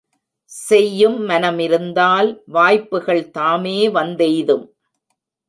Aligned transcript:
செய்யும் 0.51 1.29
மனமிருந்தால் 1.29 2.29
வாய்ப்புகள் 2.47 3.23
தாமே 3.29 3.89
வந்தெய்தும். 3.89 4.65